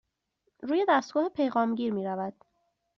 [0.63, 2.33] روی دستگاه پیغام گیر می رود.